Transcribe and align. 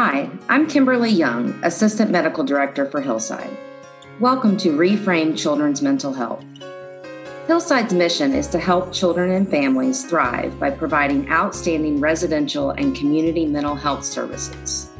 Hi, 0.00 0.30
I'm 0.48 0.68
Kimberly 0.68 1.10
Young, 1.10 1.58
Assistant 1.64 2.12
Medical 2.12 2.44
Director 2.44 2.88
for 2.88 3.00
Hillside. 3.00 3.50
Welcome 4.20 4.56
to 4.58 4.78
Reframe 4.78 5.36
Children's 5.36 5.82
Mental 5.82 6.12
Health. 6.12 6.44
Hillside's 7.48 7.92
mission 7.92 8.32
is 8.32 8.46
to 8.46 8.60
help 8.60 8.92
children 8.92 9.32
and 9.32 9.50
families 9.50 10.04
thrive 10.04 10.56
by 10.60 10.70
providing 10.70 11.28
outstanding 11.28 11.98
residential 11.98 12.70
and 12.70 12.94
community 12.94 13.44
mental 13.44 13.74
health 13.74 14.04
services. 14.04 14.92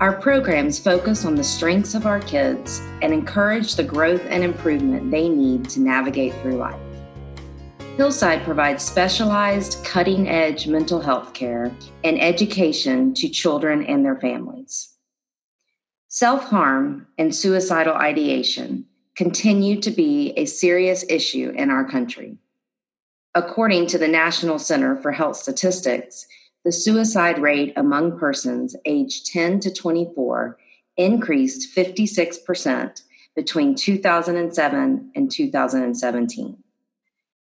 Our 0.00 0.14
programs 0.14 0.78
focus 0.78 1.26
on 1.26 1.34
the 1.34 1.44
strengths 1.44 1.94
of 1.94 2.06
our 2.06 2.20
kids 2.20 2.80
and 3.02 3.12
encourage 3.12 3.74
the 3.74 3.84
growth 3.84 4.24
and 4.30 4.42
improvement 4.42 5.10
they 5.10 5.28
need 5.28 5.68
to 5.68 5.80
navigate 5.80 6.32
through 6.40 6.56
life. 6.56 6.80
Hillside 7.96 8.42
provides 8.42 8.82
specialized, 8.82 9.84
cutting 9.84 10.28
edge 10.28 10.66
mental 10.66 11.00
health 11.00 11.32
care 11.32 11.70
and 12.02 12.20
education 12.20 13.14
to 13.14 13.28
children 13.28 13.84
and 13.84 14.04
their 14.04 14.16
families. 14.16 14.94
Self 16.08 16.42
harm 16.42 17.06
and 17.18 17.32
suicidal 17.32 17.94
ideation 17.94 18.86
continue 19.14 19.80
to 19.80 19.92
be 19.92 20.32
a 20.36 20.44
serious 20.44 21.04
issue 21.08 21.52
in 21.54 21.70
our 21.70 21.88
country. 21.88 22.36
According 23.32 23.86
to 23.88 23.98
the 23.98 24.08
National 24.08 24.58
Center 24.58 24.96
for 24.96 25.12
Health 25.12 25.36
Statistics, 25.36 26.26
the 26.64 26.72
suicide 26.72 27.38
rate 27.38 27.72
among 27.76 28.18
persons 28.18 28.74
aged 28.86 29.26
10 29.26 29.60
to 29.60 29.72
24 29.72 30.58
increased 30.96 31.76
56% 31.76 33.02
between 33.36 33.76
2007 33.76 35.10
and 35.14 35.30
2017. 35.30 36.63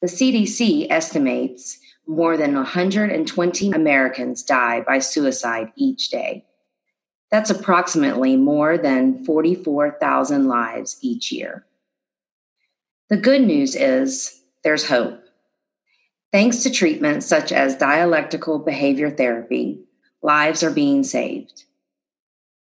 The 0.01 0.07
CDC 0.07 0.87
estimates 0.89 1.77
more 2.07 2.35
than 2.35 2.55
120 2.55 3.71
Americans 3.71 4.41
die 4.41 4.81
by 4.81 4.97
suicide 4.97 5.71
each 5.75 6.09
day. 6.09 6.43
That's 7.29 7.51
approximately 7.51 8.35
more 8.35 8.79
than 8.79 9.23
44,000 9.23 10.47
lives 10.47 10.97
each 11.01 11.31
year. 11.31 11.65
The 13.09 13.17
good 13.17 13.41
news 13.41 13.75
is 13.75 14.41
there's 14.63 14.87
hope. 14.87 15.21
Thanks 16.31 16.63
to 16.63 16.71
treatments 16.71 17.27
such 17.27 17.51
as 17.51 17.75
dialectical 17.75 18.57
behavior 18.57 19.11
therapy, 19.11 19.81
lives 20.23 20.63
are 20.63 20.71
being 20.71 21.03
saved. 21.03 21.65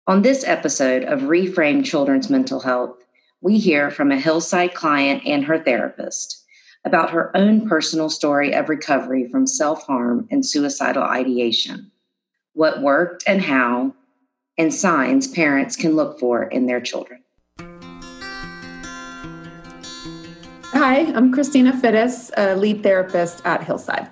On 0.08 0.23
this 0.23 0.44
episode 0.44 1.04
of 1.04 1.22
Reframe 1.22 1.86
Children's 1.86 2.30
Mental 2.30 2.61
Health, 2.61 2.98
we 3.42 3.59
hear 3.59 3.92
from 3.92 4.11
a 4.11 4.20
Hillside 4.20 4.73
client 4.73 5.22
and 5.26 5.45
her 5.45 5.59
therapist 5.59 6.39
about 6.86 7.12
her 7.12 7.36
own 7.36 7.68
personal 7.68 8.10
story 8.10 8.54
of 8.54 8.70
recovery 8.70 9.28
from 9.30 9.46
self 9.46 9.86
harm 9.86 10.28
and 10.32 10.46
suicidal 10.46 11.04
ideation, 11.04 11.92
what 12.54 12.82
worked 12.82 13.24
and 13.28 13.42
how, 13.42 13.94
and 14.58 14.74
signs 14.74 15.28
parents 15.28 15.76
can 15.76 15.96
look 15.96 16.20
for 16.20 16.44
in 16.44 16.66
their 16.66 16.82
children. 16.82 17.24
Hi, 20.72 21.12
I'm 21.14 21.34
Christina 21.34 21.74
Fittis, 21.74 22.32
a 22.38 22.56
lead 22.56 22.84
therapist 22.84 23.42
at 23.46 23.64
Hillside. 23.64 24.08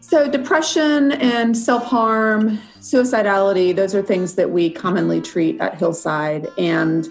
So, 0.00 0.30
depression 0.30 1.12
and 1.12 1.56
self 1.56 1.84
harm, 1.84 2.58
suicidality, 2.78 3.74
those 3.74 3.94
are 3.94 4.02
things 4.02 4.34
that 4.34 4.50
we 4.50 4.70
commonly 4.70 5.20
treat 5.20 5.60
at 5.60 5.76
Hillside. 5.76 6.46
And 6.58 7.08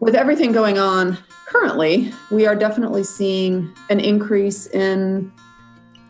with 0.00 0.14
everything 0.14 0.52
going 0.52 0.78
on 0.78 1.18
currently, 1.52 2.12
we 2.30 2.46
are 2.46 2.56
definitely 2.56 3.04
seeing 3.04 3.72
an 3.90 4.00
increase 4.00 4.66
in 4.68 5.30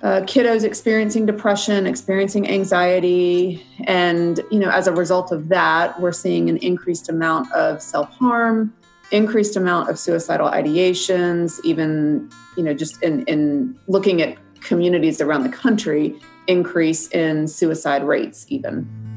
uh, 0.03 0.21
kiddos 0.23 0.65
experiencing 0.65 1.27
depression, 1.27 1.87
experiencing 1.87 2.49
anxiety, 2.49 3.65
and 3.85 4.41
you 4.51 4.59
know, 4.59 4.71
as 4.71 4.87
a 4.87 4.93
result 4.93 5.33
of 5.33 5.49
that, 5.49 6.01
we're 6.01 6.13
seeing 6.13 6.49
an 6.49 6.57
increased 6.59 7.09
amount 7.09 7.51
of 7.53 7.83
self-harm, 7.83 8.73
increased 9.11 9.57
amount 9.57 9.91
of 9.91 9.99
suicidal 9.99 10.49
ideations, 10.49 11.59
even 11.65 12.31
you 12.57 12.63
know, 12.63 12.75
just 12.75 13.03
in, 13.03 13.25
in 13.25 13.77
looking 13.89 14.23
at 14.23 14.37
communities 14.61 15.21
around 15.21 15.43
the 15.43 15.49
country, 15.49 16.15
increase 16.47 17.09
in 17.09 17.49
suicide 17.49 18.05
rates, 18.05 18.47
even. 18.49 19.12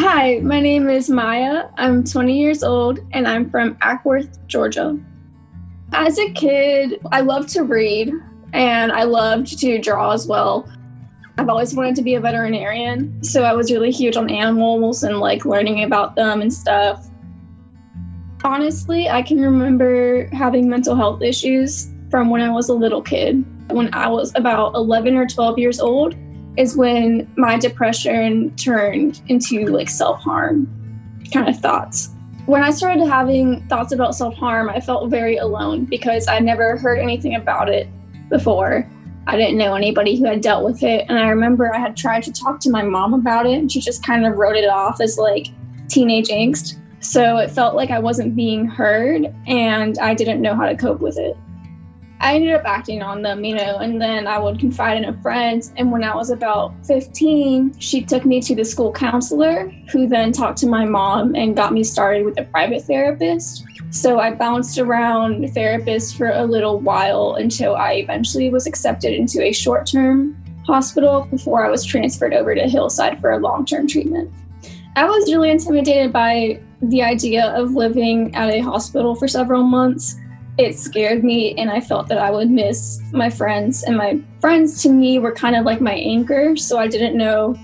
Hi, 0.00 0.38
my 0.44 0.60
name 0.60 0.88
is 0.88 1.10
Maya. 1.10 1.70
I'm 1.76 2.04
20 2.04 2.38
years 2.38 2.62
old 2.62 3.00
and 3.10 3.26
I'm 3.26 3.50
from 3.50 3.74
Acworth, 3.78 4.38
Georgia. 4.46 4.96
As 5.92 6.20
a 6.20 6.30
kid, 6.34 7.00
I 7.10 7.20
loved 7.20 7.48
to 7.54 7.64
read 7.64 8.12
and 8.52 8.92
I 8.92 9.02
loved 9.02 9.58
to 9.58 9.78
draw 9.80 10.12
as 10.12 10.28
well. 10.28 10.70
I've 11.36 11.48
always 11.48 11.74
wanted 11.74 11.96
to 11.96 12.02
be 12.02 12.14
a 12.14 12.20
veterinarian, 12.20 13.24
so 13.24 13.42
I 13.42 13.54
was 13.54 13.72
really 13.72 13.90
huge 13.90 14.16
on 14.16 14.30
animals 14.30 15.02
and 15.02 15.18
like 15.18 15.44
learning 15.44 15.82
about 15.82 16.14
them 16.14 16.42
and 16.42 16.54
stuff. 16.54 17.04
Honestly, 18.44 19.08
I 19.08 19.20
can 19.22 19.40
remember 19.40 20.28
having 20.32 20.68
mental 20.68 20.94
health 20.94 21.22
issues 21.22 21.90
from 22.08 22.30
when 22.30 22.40
I 22.40 22.50
was 22.50 22.68
a 22.68 22.74
little 22.74 23.02
kid. 23.02 23.44
When 23.72 23.92
I 23.92 24.06
was 24.06 24.30
about 24.36 24.76
11 24.76 25.16
or 25.16 25.26
12 25.26 25.58
years 25.58 25.80
old, 25.80 26.14
is 26.56 26.76
when 26.76 27.30
my 27.36 27.58
depression 27.58 28.54
turned 28.56 29.20
into 29.28 29.66
like 29.66 29.88
self 29.88 30.20
harm 30.20 30.68
kind 31.32 31.48
of 31.48 31.58
thoughts. 31.58 32.10
When 32.46 32.62
I 32.62 32.70
started 32.70 33.06
having 33.06 33.66
thoughts 33.68 33.92
about 33.92 34.14
self 34.14 34.34
harm, 34.34 34.68
I 34.68 34.80
felt 34.80 35.10
very 35.10 35.36
alone 35.36 35.84
because 35.84 36.28
I 36.28 36.38
never 36.38 36.76
heard 36.76 36.98
anything 36.98 37.34
about 37.34 37.68
it 37.68 37.88
before. 38.28 38.88
I 39.26 39.36
didn't 39.36 39.58
know 39.58 39.74
anybody 39.74 40.16
who 40.16 40.24
had 40.24 40.40
dealt 40.40 40.64
with 40.64 40.82
it. 40.82 41.04
And 41.08 41.18
I 41.18 41.28
remember 41.28 41.72
I 41.72 41.78
had 41.78 41.96
tried 41.96 42.22
to 42.22 42.32
talk 42.32 42.60
to 42.60 42.70
my 42.70 42.82
mom 42.82 43.12
about 43.12 43.46
it, 43.46 43.58
and 43.58 43.70
she 43.70 43.80
just 43.80 44.02
kind 44.02 44.26
of 44.26 44.36
wrote 44.36 44.56
it 44.56 44.68
off 44.68 45.00
as 45.00 45.18
like 45.18 45.48
teenage 45.88 46.28
angst. 46.28 46.76
So 47.00 47.36
it 47.36 47.50
felt 47.50 47.76
like 47.76 47.90
I 47.90 47.98
wasn't 47.98 48.34
being 48.34 48.66
heard, 48.66 49.32
and 49.46 49.98
I 49.98 50.14
didn't 50.14 50.40
know 50.40 50.54
how 50.54 50.66
to 50.66 50.76
cope 50.76 51.00
with 51.00 51.18
it. 51.18 51.36
I 52.20 52.34
ended 52.34 52.52
up 52.52 52.64
acting 52.64 53.00
on 53.00 53.22
them, 53.22 53.44
you 53.44 53.54
know, 53.54 53.78
and 53.78 54.00
then 54.00 54.26
I 54.26 54.38
would 54.38 54.58
confide 54.58 54.96
in 54.96 55.04
a 55.04 55.22
friend. 55.22 55.62
And 55.76 55.92
when 55.92 56.02
I 56.02 56.14
was 56.14 56.30
about 56.30 56.74
15, 56.84 57.78
she 57.78 58.02
took 58.02 58.24
me 58.24 58.40
to 58.42 58.56
the 58.56 58.64
school 58.64 58.92
counselor, 58.92 59.68
who 59.92 60.08
then 60.08 60.32
talked 60.32 60.58
to 60.58 60.66
my 60.66 60.84
mom 60.84 61.36
and 61.36 61.54
got 61.54 61.72
me 61.72 61.84
started 61.84 62.24
with 62.24 62.38
a 62.40 62.44
private 62.44 62.82
therapist. 62.82 63.64
So 63.90 64.18
I 64.18 64.34
bounced 64.34 64.78
around 64.78 65.44
therapists 65.44 66.16
for 66.16 66.30
a 66.30 66.44
little 66.44 66.80
while 66.80 67.36
until 67.36 67.76
I 67.76 67.94
eventually 67.94 68.50
was 68.50 68.66
accepted 68.66 69.12
into 69.14 69.42
a 69.42 69.52
short 69.52 69.86
term 69.86 70.36
hospital 70.66 71.26
before 71.30 71.64
I 71.64 71.70
was 71.70 71.84
transferred 71.84 72.34
over 72.34 72.54
to 72.54 72.68
Hillside 72.68 73.20
for 73.20 73.30
a 73.30 73.38
long 73.38 73.64
term 73.64 73.86
treatment. 73.86 74.30
I 74.96 75.04
was 75.04 75.30
really 75.32 75.50
intimidated 75.50 76.12
by 76.12 76.60
the 76.82 77.02
idea 77.02 77.46
of 77.54 77.74
living 77.74 78.34
at 78.34 78.50
a 78.50 78.60
hospital 78.60 79.14
for 79.14 79.28
several 79.28 79.62
months 79.62 80.16
it 80.58 80.76
scared 80.76 81.22
me 81.22 81.54
and 81.54 81.70
I 81.70 81.80
felt 81.80 82.08
that 82.08 82.18
I 82.18 82.32
would 82.32 82.50
miss 82.50 83.00
my 83.12 83.30
friends. 83.30 83.84
And 83.84 83.96
my 83.96 84.20
friends 84.40 84.82
to 84.82 84.88
me 84.90 85.20
were 85.20 85.32
kind 85.32 85.54
of 85.54 85.64
like 85.64 85.80
my 85.80 85.94
anchor. 85.94 86.56
So 86.56 86.78
I 86.78 86.88
didn't 86.88 87.16
know, 87.16 87.54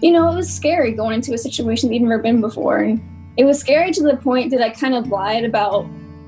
you 0.00 0.12
know, 0.12 0.30
it 0.30 0.36
was 0.36 0.54
scary 0.54 0.92
going 0.92 1.14
into 1.14 1.34
a 1.34 1.38
situation 1.38 1.88
that 1.88 1.96
I'd 1.96 2.02
never 2.02 2.18
been 2.18 2.40
before. 2.40 2.78
And 2.78 3.02
it 3.36 3.44
was 3.44 3.58
scary 3.58 3.90
to 3.92 4.02
the 4.04 4.16
point 4.16 4.52
that 4.52 4.62
I 4.62 4.70
kind 4.70 4.94
of 4.94 5.08
lied 5.08 5.44
about 5.44 5.86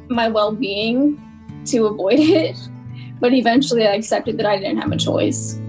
my 0.08 0.28
well 0.28 0.50
being 0.52 1.22
to 1.66 1.86
avoid 1.86 2.18
it. 2.18 2.56
But 3.20 3.32
eventually 3.32 3.86
I 3.86 3.94
accepted 3.94 4.36
that 4.38 4.46
I 4.46 4.58
didn't 4.58 4.78
have 4.78 4.90
a 4.90 4.96
choice. 4.96 5.60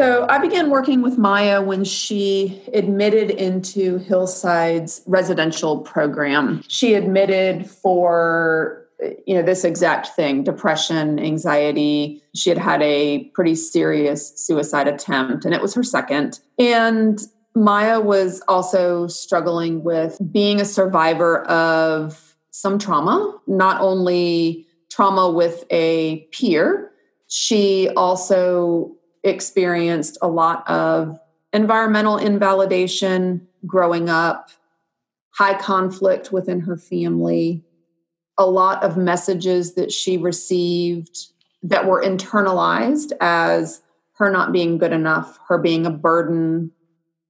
So 0.00 0.24
I 0.30 0.38
began 0.38 0.70
working 0.70 1.02
with 1.02 1.18
Maya 1.18 1.60
when 1.60 1.84
she 1.84 2.62
admitted 2.72 3.30
into 3.30 3.98
Hillside's 3.98 5.02
residential 5.04 5.80
program. 5.80 6.64
She 6.68 6.94
admitted 6.94 7.68
for 7.68 8.88
you 9.26 9.34
know 9.34 9.42
this 9.42 9.62
exact 9.62 10.08
thing 10.08 10.42
depression 10.42 11.18
anxiety 11.18 12.22
she 12.34 12.48
had 12.48 12.58
had 12.58 12.80
a 12.80 13.24
pretty 13.34 13.54
serious 13.54 14.32
suicide 14.38 14.88
attempt 14.88 15.46
and 15.46 15.54
it 15.54 15.62
was 15.62 15.72
her 15.72 15.82
second 15.82 16.38
and 16.58 17.20
maya 17.54 17.98
was 17.98 18.42
also 18.46 19.06
struggling 19.06 19.82
with 19.82 20.18
being 20.30 20.60
a 20.60 20.66
survivor 20.66 21.44
of 21.44 22.36
some 22.50 22.78
trauma 22.78 23.40
not 23.46 23.80
only 23.80 24.66
trauma 24.90 25.30
with 25.30 25.64
a 25.70 26.18
peer 26.30 26.92
she 27.26 27.88
also 27.96 28.94
experienced 29.24 30.18
a 30.22 30.28
lot 30.28 30.68
of 30.68 31.18
environmental 31.52 32.16
invalidation 32.16 33.46
growing 33.66 34.08
up, 34.08 34.50
high 35.30 35.58
conflict 35.58 36.32
within 36.32 36.60
her 36.60 36.76
family, 36.76 37.62
a 38.38 38.46
lot 38.46 38.82
of 38.82 38.96
messages 38.96 39.74
that 39.74 39.92
she 39.92 40.16
received 40.16 41.26
that 41.62 41.86
were 41.86 42.02
internalized 42.02 43.12
as 43.20 43.82
her 44.14 44.30
not 44.30 44.52
being 44.52 44.78
good 44.78 44.92
enough, 44.92 45.38
her 45.48 45.58
being 45.58 45.86
a 45.86 45.90
burden, 45.90 46.70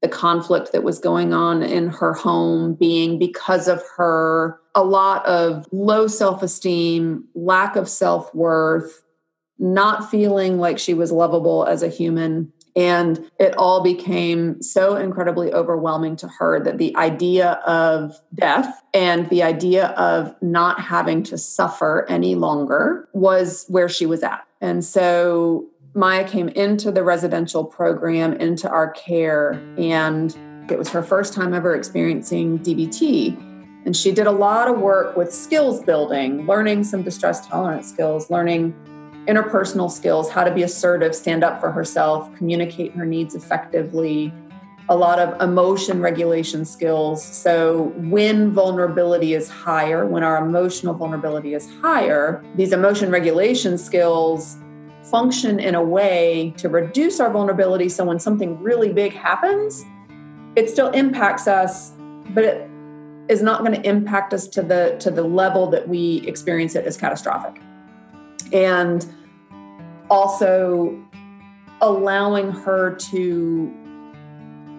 the 0.02 0.08
conflict 0.08 0.72
that 0.72 0.82
was 0.82 0.98
going 0.98 1.32
on 1.32 1.62
in 1.62 1.88
her 1.88 2.12
home 2.12 2.74
being 2.74 3.18
because 3.18 3.68
of 3.68 3.82
her, 3.96 4.60
a 4.74 4.82
lot 4.82 5.24
of 5.26 5.66
low 5.72 6.06
self 6.06 6.42
esteem, 6.42 7.24
lack 7.34 7.76
of 7.76 7.88
self 7.88 8.34
worth, 8.34 9.02
not 9.60 10.10
feeling 10.10 10.58
like 10.58 10.78
she 10.78 10.94
was 10.94 11.12
lovable 11.12 11.64
as 11.64 11.82
a 11.82 11.88
human. 11.88 12.52
And 12.74 13.30
it 13.38 13.56
all 13.56 13.82
became 13.82 14.62
so 14.62 14.96
incredibly 14.96 15.52
overwhelming 15.52 16.16
to 16.16 16.28
her 16.38 16.60
that 16.64 16.78
the 16.78 16.96
idea 16.96 17.52
of 17.66 18.18
death 18.34 18.82
and 18.94 19.28
the 19.28 19.42
idea 19.42 19.88
of 19.88 20.34
not 20.40 20.80
having 20.80 21.22
to 21.24 21.36
suffer 21.36 22.06
any 22.08 22.36
longer 22.36 23.08
was 23.12 23.66
where 23.68 23.88
she 23.88 24.06
was 24.06 24.22
at. 24.22 24.46
And 24.60 24.84
so 24.84 25.66
Maya 25.94 26.26
came 26.26 26.48
into 26.48 26.90
the 26.92 27.02
residential 27.02 27.64
program, 27.64 28.34
into 28.34 28.70
our 28.70 28.90
care, 28.92 29.52
and 29.76 30.34
it 30.70 30.78
was 30.78 30.88
her 30.90 31.02
first 31.02 31.34
time 31.34 31.52
ever 31.52 31.74
experiencing 31.74 32.60
DBT. 32.60 33.36
And 33.84 33.96
she 33.96 34.12
did 34.12 34.26
a 34.26 34.32
lot 34.32 34.68
of 34.68 34.78
work 34.78 35.16
with 35.16 35.32
skills 35.34 35.82
building, 35.82 36.46
learning 36.46 36.84
some 36.84 37.02
distress 37.02 37.46
tolerance 37.46 37.88
skills, 37.88 38.30
learning 38.30 38.74
interpersonal 39.26 39.90
skills, 39.90 40.30
how 40.30 40.44
to 40.44 40.52
be 40.52 40.62
assertive, 40.62 41.14
stand 41.14 41.44
up 41.44 41.60
for 41.60 41.70
herself, 41.70 42.34
communicate 42.36 42.92
her 42.92 43.04
needs 43.04 43.34
effectively, 43.34 44.32
a 44.88 44.96
lot 44.96 45.20
of 45.20 45.40
emotion 45.40 46.00
regulation 46.00 46.64
skills. 46.64 47.24
So, 47.24 47.92
when 47.96 48.52
vulnerability 48.52 49.34
is 49.34 49.48
higher, 49.48 50.06
when 50.06 50.24
our 50.24 50.44
emotional 50.44 50.94
vulnerability 50.94 51.54
is 51.54 51.70
higher, 51.80 52.44
these 52.56 52.72
emotion 52.72 53.10
regulation 53.10 53.78
skills 53.78 54.58
function 55.04 55.58
in 55.58 55.74
a 55.74 55.82
way 55.82 56.52
to 56.56 56.68
reduce 56.68 57.20
our 57.20 57.30
vulnerability 57.30 57.88
so 57.88 58.04
when 58.04 58.18
something 58.18 58.60
really 58.60 58.92
big 58.92 59.12
happens, 59.12 59.84
it 60.56 60.68
still 60.68 60.90
impacts 60.90 61.46
us, 61.46 61.92
but 62.30 62.44
it 62.44 62.70
is 63.28 63.42
not 63.42 63.60
going 63.60 63.80
to 63.80 63.88
impact 63.88 64.34
us 64.34 64.48
to 64.48 64.62
the 64.62 64.96
to 64.98 65.10
the 65.10 65.22
level 65.22 65.68
that 65.70 65.88
we 65.88 66.26
experience 66.26 66.74
it 66.74 66.84
as 66.84 66.96
catastrophic. 66.96 67.60
And 68.52 69.06
also 70.08 70.98
allowing 71.80 72.50
her 72.50 72.94
to 72.96 73.72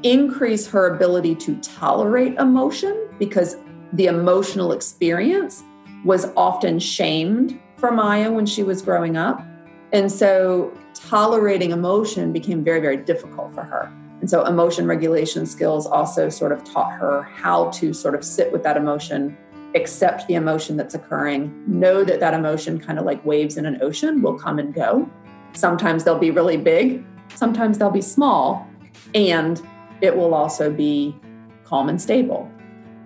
increase 0.03 0.67
her 0.67 0.95
ability 0.95 1.35
to 1.35 1.55
tolerate 1.61 2.35
emotion 2.35 3.07
because 3.19 3.55
the 3.93 4.07
emotional 4.07 4.71
experience 4.71 5.63
was 6.05 6.27
often 6.35 6.79
shamed 6.79 7.59
for 7.77 7.91
Maya 7.91 8.31
when 8.31 8.45
she 8.45 8.63
was 8.63 8.81
growing 8.81 9.17
up. 9.17 9.45
And 9.93 10.11
so 10.11 10.73
tolerating 10.93 11.71
emotion 11.71 12.31
became 12.31 12.63
very, 12.63 12.79
very 12.79 12.97
difficult 12.97 13.53
for 13.53 13.63
her. 13.63 13.91
And 14.21 14.29
so 14.29 14.45
emotion 14.45 14.85
regulation 14.85 15.45
skills 15.45 15.85
also 15.85 16.29
sort 16.29 16.51
of 16.51 16.63
taught 16.63 16.91
her 16.93 17.23
how 17.23 17.69
to 17.71 17.93
sort 17.93 18.15
of 18.15 18.23
sit 18.23 18.51
with 18.51 18.63
that 18.63 18.77
emotion, 18.77 19.35
accept 19.75 20.27
the 20.27 20.35
emotion 20.35 20.77
that's 20.77 20.95
occurring, 20.95 21.63
know 21.67 22.03
that 22.03 22.19
that 22.19 22.33
emotion 22.33 22.79
kind 22.79 22.99
of 22.99 23.05
like 23.05 23.23
waves 23.25 23.57
in 23.57 23.65
an 23.65 23.81
ocean 23.81 24.21
will 24.21 24.37
come 24.37 24.59
and 24.59 24.73
go. 24.73 25.09
Sometimes 25.53 26.03
they'll 26.03 26.19
be 26.19 26.31
really 26.31 26.57
big, 26.57 27.05
sometimes 27.35 27.77
they'll 27.77 27.89
be 27.89 28.01
small, 28.01 28.67
and 29.13 29.61
it 30.01 30.15
will 30.15 30.33
also 30.33 30.71
be 30.71 31.15
calm 31.63 31.89
and 31.89 32.01
stable. 32.01 32.49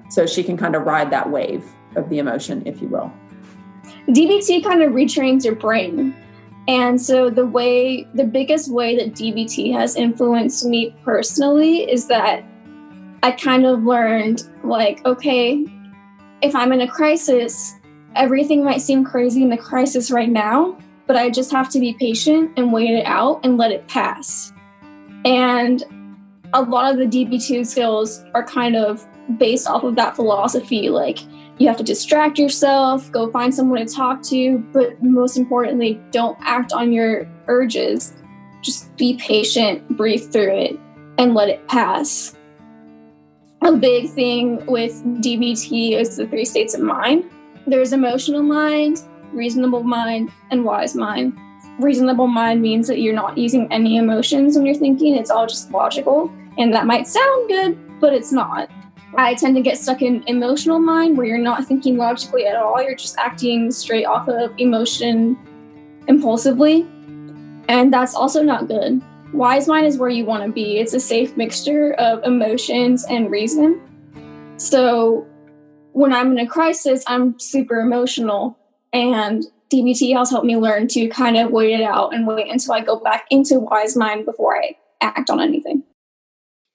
So 0.10 0.26
she 0.26 0.44
can 0.44 0.58
kind 0.58 0.76
of 0.76 0.84
ride 0.84 1.12
that 1.12 1.30
wave 1.30 1.66
of 1.96 2.10
the 2.10 2.20
emotion, 2.20 2.64
if 2.66 2.82
you 2.82 2.88
will. 2.88 3.12
DBT 4.08 4.64
kind 4.64 4.84
of 4.84 4.92
retrains 4.92 5.44
your 5.44 5.56
brain 5.56 6.16
and 6.68 7.00
so, 7.00 7.30
the 7.30 7.46
way, 7.46 8.08
the 8.16 8.24
biggest 8.24 8.72
way 8.72 8.96
that 8.96 9.14
DBT 9.14 9.72
has 9.74 9.96
influenced 9.96 10.66
me 10.66 10.96
personally 11.04 11.90
is 11.90 12.08
that 12.08 12.44
I 13.22 13.32
kind 13.32 13.66
of 13.68 13.84
learned 13.84 14.50
like, 14.64 15.06
okay, 15.06 15.64
if 16.46 16.56
I'm 16.56 16.72
in 16.72 16.82
a 16.82 16.88
crisis, 16.88 17.74
everything 18.16 18.64
might 18.64 18.82
seem 18.82 19.04
crazy 19.04 19.42
in 19.42 19.50
the 19.50 19.58
crisis 19.58 20.12
right 20.12 20.30
now, 20.30 20.78
but 21.08 21.16
I 21.16 21.30
just 21.30 21.52
have 21.52 21.70
to 21.72 21.80
be 21.80 21.94
patient 21.94 22.52
and 22.56 22.72
wait 22.72 22.92
it 22.92 23.06
out 23.06 23.42
and 23.44 23.58
let 23.58 23.72
it 23.72 23.88
pass. 23.88 24.54
And 25.26 25.84
a 26.54 26.62
lot 26.62 26.92
of 26.92 27.00
the 27.00 27.06
DBT 27.06 27.66
skills 27.66 28.24
are 28.36 28.44
kind 28.44 28.76
of 28.76 29.06
based 29.38 29.68
off 29.68 29.84
of 29.84 29.96
that 29.96 30.16
philosophy. 30.16 30.90
Like, 30.90 31.20
you 31.58 31.68
have 31.68 31.78
to 31.78 31.84
distract 31.84 32.38
yourself, 32.38 33.12
go 33.12 33.32
find 33.32 33.54
someone 33.54 33.86
to 33.86 33.92
talk 33.92 34.22
to, 34.24 34.60
but 34.72 35.02
most 35.02 35.38
importantly, 35.38 36.00
don't 36.12 36.38
act 36.42 36.74
on 36.74 36.92
your 36.92 37.28
urges. 37.48 38.14
Just 38.62 38.96
be 38.98 39.18
patient, 39.18 39.98
breathe 39.98 40.32
through 40.32 40.56
it, 40.56 40.80
and 41.18 41.34
let 41.34 41.50
it 41.50 41.68
pass. 41.68 42.35
A 43.66 43.76
big 43.76 44.12
thing 44.12 44.64
with 44.68 45.04
DBT 45.24 45.94
is 45.94 46.18
the 46.18 46.28
three 46.28 46.46
states 46.46 46.76
of 46.76 46.82
mind 46.82 47.24
there's 47.66 47.94
emotional 47.94 48.44
mind, 48.44 49.02
reasonable 49.34 49.82
mind, 49.82 50.32
and 50.52 50.64
wise 50.64 50.94
mind. 50.94 51.36
Reasonable 51.80 52.28
mind 52.28 52.62
means 52.62 52.88
that 52.88 53.00
you're 53.00 53.16
not 53.16 53.40
using 53.40 53.68
any 53.74 53.98
emotions 53.98 54.56
when 54.56 54.68
you're 54.68 54.76
thinking, 54.76 55.16
it's 55.16 55.32
all 55.32 55.48
just 55.48 55.72
logical. 55.72 56.32
And 56.60 56.72
that 56.76 56.86
might 56.86 57.08
sound 57.08 57.50
good, 57.50 58.00
but 58.00 58.14
it's 58.14 58.32
not. 58.32 58.70
I 59.18 59.34
tend 59.34 59.56
to 59.56 59.64
get 59.64 59.80
stuck 59.80 60.04
in 60.04 60.24
emotional 60.28 60.78
mind 60.78 61.18
where 61.18 61.26
you're 61.26 61.40
not 61.40 61.66
thinking 61.66 61.98
logically 61.98 62.46
at 62.46 62.56
all. 62.56 62.80
You're 62.84 62.94
just 62.94 63.18
acting 63.18 63.72
straight 63.72 64.06
off 64.06 64.28
of 64.28 64.54
emotion 64.60 65.40
impulsively. 66.08 66.86
And 67.68 67.92
that's 67.92 68.14
also 68.14 68.44
not 68.44 68.68
good. 68.68 69.02
Wise 69.36 69.68
mind 69.68 69.86
is 69.86 69.98
where 69.98 70.10
you 70.10 70.24
want 70.24 70.46
to 70.46 70.52
be. 70.52 70.78
It's 70.78 70.94
a 70.94 71.00
safe 71.00 71.36
mixture 71.36 71.92
of 71.96 72.24
emotions 72.24 73.04
and 73.04 73.30
reason. 73.30 73.82
So 74.56 75.28
when 75.92 76.14
I'm 76.14 76.32
in 76.32 76.40
a 76.40 76.48
crisis, 76.48 77.04
I'm 77.06 77.38
super 77.38 77.82
emotional. 77.82 78.58
And 78.94 79.44
DBT 79.70 80.16
has 80.18 80.30
helped 80.30 80.46
me 80.46 80.56
learn 80.56 80.88
to 80.88 81.10
kind 81.10 81.36
of 81.36 81.52
wait 81.52 81.78
it 81.78 81.84
out 81.84 82.14
and 82.14 82.26
wait 82.26 82.50
until 82.50 82.76
I 82.76 82.80
go 82.80 82.98
back 82.98 83.26
into 83.30 83.60
wise 83.60 83.98
mind 83.98 84.24
before 84.24 84.56
I 84.56 84.78
act 85.02 85.30
on 85.30 85.42
anything. 85.42 85.84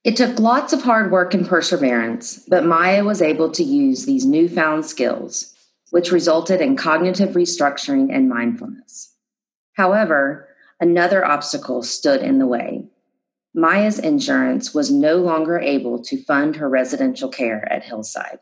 It 0.04 0.16
took 0.16 0.38
lots 0.38 0.74
of 0.74 0.82
hard 0.82 1.10
work 1.10 1.32
and 1.32 1.48
perseverance, 1.48 2.44
but 2.46 2.66
Maya 2.66 3.04
was 3.04 3.22
able 3.22 3.50
to 3.52 3.64
use 3.64 4.04
these 4.04 4.26
newfound 4.26 4.84
skills, 4.84 5.54
which 5.92 6.12
resulted 6.12 6.60
in 6.60 6.76
cognitive 6.76 7.30
restructuring 7.30 8.14
and 8.14 8.28
mindfulness. 8.28 9.14
However, 9.72 10.49
another 10.80 11.24
obstacle 11.24 11.82
stood 11.82 12.22
in 12.22 12.38
the 12.38 12.46
way. 12.46 12.84
Maya's 13.54 13.98
insurance 13.98 14.72
was 14.72 14.90
no 14.90 15.16
longer 15.16 15.58
able 15.58 16.02
to 16.04 16.22
fund 16.22 16.56
her 16.56 16.68
residential 16.68 17.28
care 17.28 17.70
at 17.70 17.82
Hillside. 17.82 18.38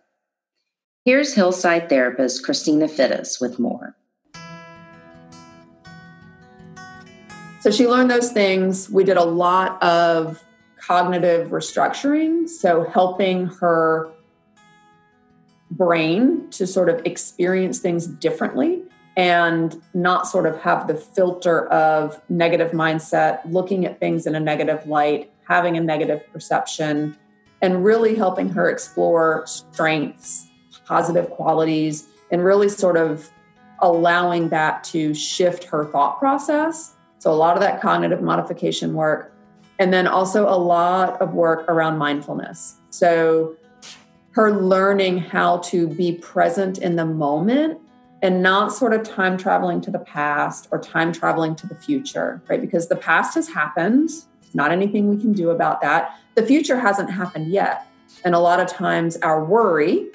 Here's 1.05 1.35
Hillside 1.35 1.89
therapist 1.89 2.45
Christina 2.45 2.87
Fittis 2.87 3.41
with 3.41 3.59
more. 3.59 3.97
So 7.61 7.71
she 7.71 7.89
learned 7.89 8.11
those 8.11 8.31
things. 8.31 8.89
We 8.91 9.03
did 9.05 9.17
a 9.17 9.25
lot 9.25 9.83
of 9.83 10.45
cognitive 10.81 11.49
restructuring, 11.49 12.49
so 12.49 12.85
helping 12.85 13.47
her 13.47 14.11
brain 15.71 16.49
to 16.51 16.67
sort 16.67 16.89
of 16.89 17.05
experience 17.05 17.79
things 17.79 18.07
differently 18.07 18.83
and 19.19 19.83
not 19.95 20.29
sort 20.29 20.47
of 20.47 20.57
have 20.61 20.87
the 20.87 20.95
filter 20.95 21.67
of 21.71 22.23
negative 22.29 22.71
mindset, 22.71 23.41
looking 23.51 23.85
at 23.85 23.99
things 23.99 24.29
in 24.29 24.37
a 24.37 24.41
negative 24.41 24.87
light, 24.87 25.29
having 25.43 25.77
a 25.77 25.81
negative 25.81 26.23
perception, 26.33 27.17
and 27.61 27.85
really 27.85 28.15
helping 28.15 28.49
her 28.49 28.71
explore 28.71 29.43
strengths, 29.45 30.47
positive 30.87 31.29
qualities, 31.31 32.07
and 32.31 32.45
really 32.45 32.69
sort 32.69 32.97
of 32.97 33.29
allowing 33.81 34.51
that 34.51 34.85
to 34.85 35.13
shift 35.15 35.65
her 35.65 35.85
thought 35.87 36.21
process. 36.21 36.95
So, 37.19 37.33
a 37.33 37.35
lot 37.35 37.57
of 37.57 37.61
that 37.61 37.81
cognitive 37.81 38.23
modification 38.23 38.95
work 38.95 39.35
and 39.81 39.93
then 39.93 40.07
also 40.07 40.49
a 40.49 40.59
lot 40.59 41.21
of 41.21 41.35
work 41.35 41.65
around 41.69 41.99
mindfulness. 41.99 42.77
So, 42.91 43.57
her 44.31 44.53
learning 44.53 45.19
how 45.19 45.59
to 45.59 45.89
be 45.89 46.13
present 46.13 46.79
in 46.79 46.95
the 46.95 47.05
moment 47.05 47.81
and 48.23 48.43
not 48.43 48.73
sort 48.73 48.93
of 48.93 49.03
time 49.03 49.37
traveling 49.37 49.81
to 49.81 49.91
the 49.91 49.99
past 49.99 50.69
or 50.71 50.81
time 50.81 51.13
traveling 51.13 51.55
to 51.57 51.67
the 51.67 51.75
future, 51.75 52.43
right? 52.49 52.61
Because 52.61 52.89
the 52.89 52.97
past 52.97 53.35
has 53.35 53.49
happened, 53.49 54.11
not 54.55 54.73
anything 54.73 55.09
we 55.09 55.17
can 55.21 55.33
do 55.33 55.51
about 55.51 55.81
that. 55.83 56.19
The 56.35 56.45
future 56.45 56.79
hasn't 56.79 57.11
happened 57.11 57.53
yet. 57.53 57.87
And 58.25 58.35
a 58.35 58.39
lot 58.39 58.59
of 58.59 58.69
times, 58.69 59.17
our 59.19 59.45
worry 59.45 60.07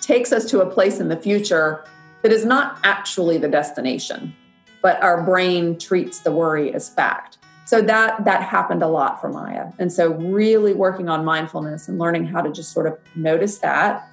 takes 0.00 0.32
us 0.32 0.44
to 0.46 0.60
a 0.60 0.66
place 0.66 1.00
in 1.00 1.08
the 1.08 1.16
future 1.16 1.84
that 2.22 2.32
is 2.32 2.44
not 2.44 2.78
actually 2.84 3.38
the 3.38 3.48
destination, 3.48 4.34
but 4.82 5.02
our 5.02 5.22
brain 5.22 5.78
treats 5.78 6.20
the 6.20 6.32
worry 6.32 6.72
as 6.72 6.88
fact 6.88 7.38
so 7.70 7.80
that 7.80 8.24
that 8.24 8.42
happened 8.42 8.82
a 8.82 8.88
lot 8.88 9.20
for 9.20 9.28
maya 9.28 9.66
and 9.78 9.92
so 9.92 10.12
really 10.14 10.74
working 10.74 11.08
on 11.08 11.24
mindfulness 11.24 11.86
and 11.86 12.00
learning 12.00 12.24
how 12.24 12.40
to 12.40 12.50
just 12.50 12.72
sort 12.72 12.84
of 12.84 12.98
notice 13.14 13.58
that 13.58 14.08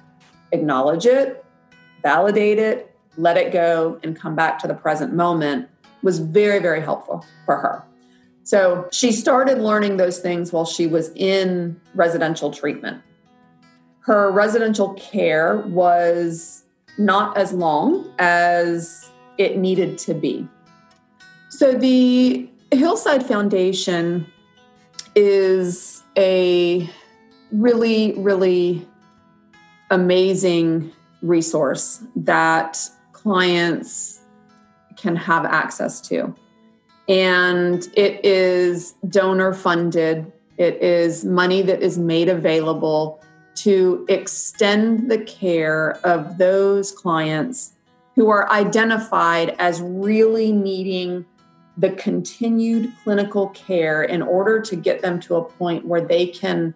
acknowledge 0.52 1.06
it 1.06 1.44
validate 2.00 2.60
it 2.60 2.87
let 3.18 3.36
it 3.36 3.52
go 3.52 3.98
and 4.02 4.18
come 4.18 4.34
back 4.34 4.58
to 4.60 4.68
the 4.68 4.74
present 4.74 5.12
moment 5.12 5.68
was 6.02 6.20
very 6.20 6.60
very 6.60 6.80
helpful 6.80 7.24
for 7.44 7.56
her. 7.56 7.84
So 8.44 8.88
she 8.92 9.12
started 9.12 9.58
learning 9.58 9.98
those 9.98 10.20
things 10.20 10.52
while 10.52 10.64
she 10.64 10.86
was 10.86 11.10
in 11.14 11.78
residential 11.94 12.50
treatment. 12.50 13.02
Her 14.00 14.30
residential 14.30 14.94
care 14.94 15.58
was 15.66 16.64
not 16.96 17.36
as 17.36 17.52
long 17.52 18.10
as 18.18 19.10
it 19.36 19.58
needed 19.58 19.98
to 19.98 20.14
be. 20.14 20.48
So 21.50 21.74
the 21.74 22.48
Hillside 22.70 23.26
Foundation 23.26 24.26
is 25.14 26.02
a 26.16 26.88
really, 27.52 28.12
really 28.14 28.86
amazing 29.90 30.92
resource 31.22 32.02
that 32.16 32.88
clients 33.28 34.22
can 34.96 35.14
have 35.14 35.44
access 35.44 36.00
to. 36.00 36.34
And 37.10 37.86
it 37.94 38.24
is 38.24 38.94
donor 39.06 39.52
funded, 39.52 40.32
it 40.56 40.82
is 40.82 41.26
money 41.26 41.60
that 41.60 41.82
is 41.82 41.98
made 41.98 42.30
available 42.30 43.22
to 43.56 44.06
extend 44.08 45.10
the 45.10 45.18
care 45.18 46.00
of 46.04 46.38
those 46.38 46.90
clients 46.90 47.74
who 48.16 48.30
are 48.30 48.50
identified 48.50 49.54
as 49.58 49.82
really 49.82 50.50
needing 50.50 51.26
the 51.76 51.90
continued 51.90 52.90
clinical 53.04 53.50
care 53.50 54.02
in 54.02 54.22
order 54.22 54.58
to 54.62 54.74
get 54.74 55.02
them 55.02 55.20
to 55.20 55.36
a 55.36 55.44
point 55.44 55.84
where 55.84 56.00
they 56.00 56.26
can 56.26 56.74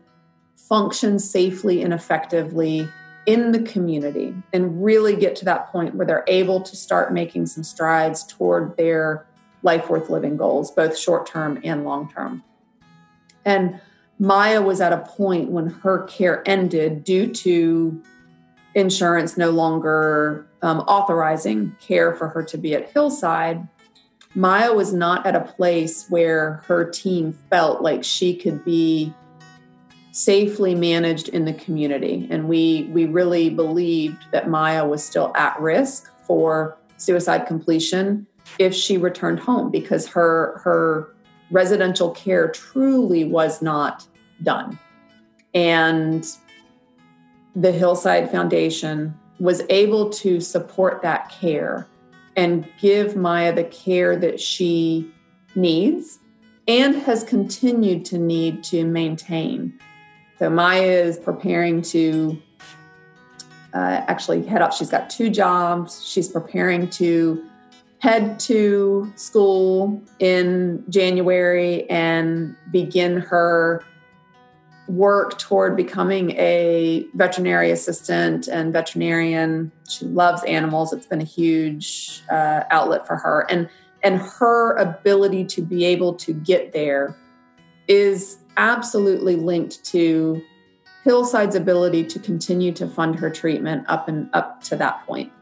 function 0.54 1.18
safely 1.18 1.82
and 1.82 1.94
effectively 1.94 2.87
in 3.26 3.52
the 3.52 3.62
community 3.62 4.35
and 4.52 4.83
really 4.83 5.17
get 5.17 5.37
to 5.37 5.45
that 5.45 5.71
point 5.71 5.95
where 5.95 6.07
they're 6.07 6.25
able 6.26 6.61
to 6.61 6.76
start 6.76 7.12
making 7.12 7.47
some 7.47 7.62
strides 7.62 8.25
toward 8.25 8.76
their 8.76 9.26
life 9.62 9.88
worth 9.88 10.11
living 10.11 10.37
goals, 10.37 10.71
both 10.71 10.99
short 10.99 11.26
term 11.26 11.61
and 11.62 11.85
long 11.85 12.11
term. 12.11 12.43
And 13.45 13.81
Maya 14.19 14.61
was 14.62 14.81
at 14.81 14.93
a 14.93 14.99
point 14.99 15.50
when 15.50 15.67
her 15.67 16.05
care 16.05 16.43
ended 16.47 17.05
due 17.05 17.33
to 17.33 18.02
insurance 18.75 19.37
no 19.37 19.50
longer 19.50 20.47
um, 20.62 20.81
authorizing 20.81 21.76
care 21.81 22.14
for 22.14 22.29
her 22.29 22.43
to 22.45 22.59
be 22.59 22.75
at 22.75 22.91
Hillside. 22.91 23.67
Maya 24.35 24.73
was 24.73 24.93
not 24.93 25.26
at 25.26 25.37
a 25.37 25.41
place 25.41 26.07
where 26.09 26.62
her 26.67 26.88
team 26.88 27.37
felt 27.50 27.83
like 27.83 28.02
she 28.02 28.35
could 28.35 28.64
be 28.64 29.12
safely 30.12 30.75
managed 30.75 31.28
in 31.28 31.47
the 31.47 31.54
community. 31.54 32.28
And 32.31 32.49
we 32.49 32.88
we 32.92 33.07
really 33.07 33.50
believed 33.50 34.26
that 34.31 34.49
Maya 34.49 34.87
was 34.87 35.02
still 35.02 35.33
at 35.35 35.59
risk 35.61 36.11
for 36.23 36.78
suicide 36.99 37.47
completion 37.47 38.26
if 38.59 38.75
she 38.75 38.97
returned 38.99 39.40
home 39.40 39.71
because 39.71 40.07
her 40.07 40.61
her 40.62 41.14
residential 41.50 42.11
care 42.11 42.49
truly 42.49 43.25
was 43.25 43.61
not 43.61 44.07
done. 44.42 44.78
And 45.54 46.26
the 47.57 47.73
Hillside 47.73 48.31
Foundation 48.31 49.14
was 49.38 49.62
able 49.69 50.09
to 50.09 50.40
support 50.40 51.02
that 51.02 51.31
care 51.31 51.87
and 52.37 52.66
give 52.81 53.16
Maya 53.16 53.54
the 53.54 53.64
care 53.64 54.16
that 54.16 54.40
she 54.40 55.11
needs 55.54 56.19
and 56.69 56.95
has 56.95 57.25
continued 57.25 58.04
to 58.07 58.19
need 58.19 58.62
to 58.64 58.85
maintain 58.85 59.78
so 60.42 60.50
Maya 60.50 60.82
is 60.82 61.20
preparing 61.20 61.82
to 61.82 62.37
uh, 63.72 64.02
actually 64.08 64.44
head 64.44 64.61
up. 64.61 64.72
She's 64.72 64.90
got 64.90 65.08
two 65.08 65.30
jobs. 65.30 66.04
She's 66.04 66.26
preparing 66.26 66.90
to 66.90 67.49
head 68.00 68.40
to 68.40 69.12
school 69.14 70.02
in 70.18 70.82
January 70.88 71.88
and 71.88 72.56
begin 72.72 73.18
her 73.18 73.84
work 74.88 75.38
toward 75.38 75.76
becoming 75.76 76.32
a 76.32 77.06
veterinary 77.14 77.70
assistant 77.70 78.49
and 78.49 78.72
veterinarian. 78.72 79.70
She 79.88 80.06
loves 80.06 80.42
animals. 80.42 80.92
It's 80.92 81.06
been 81.06 81.20
a 81.20 81.25
huge 81.25 82.25
uh, 82.32 82.64
outlet 82.72 83.06
for 83.06 83.14
her, 83.14 83.46
and 83.49 83.68
and 84.02 84.20
her 84.20 84.75
ability 84.76 85.44
to 85.44 85.62
be 85.62 85.84
able 85.84 86.14
to 86.14 86.32
get 86.32 86.72
there 86.72 87.16
is 87.88 88.38
absolutely 88.56 89.36
linked 89.36 89.84
to 89.84 90.42
Hillside's 91.04 91.56
ability 91.56 92.04
to 92.04 92.18
continue 92.18 92.72
to 92.72 92.86
fund 92.86 93.16
her 93.16 93.30
treatment 93.30 93.84
up 93.88 94.08
and 94.08 94.28
up 94.32 94.62
to 94.64 94.76
that 94.76 95.04
point. 95.06 95.32